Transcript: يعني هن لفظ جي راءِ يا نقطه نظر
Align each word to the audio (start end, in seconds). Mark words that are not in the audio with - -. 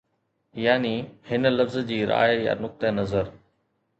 يعني 0.53 1.09
هن 1.31 1.47
لفظ 1.47 1.77
جي 1.77 2.05
راءِ 2.05 2.29
يا 2.31 2.53
نقطه 2.53 2.89
نظر 2.91 3.33